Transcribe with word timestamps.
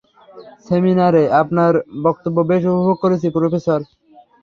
সেমিনারে 0.65 1.23
আপনার 1.41 1.73
বক্তব্য 2.05 2.37
বেশ 2.49 2.63
উপভোগ 2.71 2.97
করেছি, 3.03 3.27
প্রফেসর! 3.35 3.79